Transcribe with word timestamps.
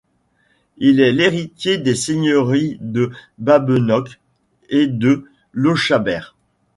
Il 0.79 0.99
est 0.99 1.11
l'héritier 1.11 1.77
des 1.77 1.93
seigneuries 1.93 2.77
de 2.79 3.11
Badenoch 3.37 4.19
et 4.69 4.87
de 4.87 5.25
Lochaber. 5.53 6.21